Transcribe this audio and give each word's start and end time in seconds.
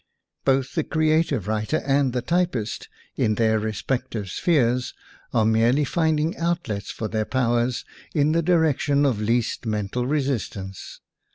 Both 0.45 0.73
the 0.73 0.83
creative 0.83 1.47
writer 1.47 1.83
and 1.85 2.11
the 2.11 2.23
typist, 2.23 2.89
in 3.17 3.35
their 3.35 3.59
respective 3.59 4.31
spheres, 4.31 4.95
are 5.31 5.45
merely 5.45 5.83
finding 5.83 6.35
outlets 6.37 6.89
for 6.89 7.07
their 7.07 7.23
powers 7.23 7.85
in 8.15 8.31
the 8.31 8.41
direc 8.41 8.79
tion 8.79 9.05
of 9.05 9.21
least 9.21 9.67
mental 9.67 10.07
resistance. 10.07 11.01